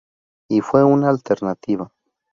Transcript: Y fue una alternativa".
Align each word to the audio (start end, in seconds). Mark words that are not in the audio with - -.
Y 0.49 0.61
fue 0.61 0.83
una 0.83 1.09
alternativa". 1.11 1.93